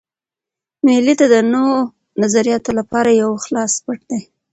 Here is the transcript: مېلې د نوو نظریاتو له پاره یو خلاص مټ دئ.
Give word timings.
مېلې 0.85 1.13
د 1.33 1.35
نوو 1.51 1.77
نظریاتو 2.21 2.71
له 2.77 2.83
پاره 2.91 3.11
یو 3.21 3.31
خلاص 3.43 3.73
مټ 3.85 3.99
دئ. 4.09 4.21